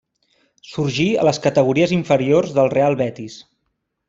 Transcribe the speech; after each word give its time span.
Sorgí 0.69 1.05
a 1.15 1.25
les 1.29 1.39
categories 1.43 1.95
inferiors 1.99 2.57
del 2.57 2.73
Real 2.79 2.99
Betis. 3.05 3.39